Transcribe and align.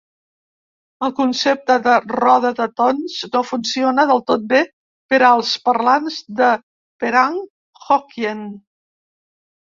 El 1.07 1.11
concepte 1.17 1.75
de 1.87 1.93
"roda 2.11 2.51
de 2.59 2.67
tons" 2.81 3.17
no 3.35 3.41
funciona 3.49 4.07
del 4.13 4.23
tot 4.33 4.49
bé 4.55 4.63
per 5.13 5.21
als 5.29 5.53
parlants 5.69 6.19
de 6.41 6.51
penang 7.05 7.39
hokkien. 7.85 8.45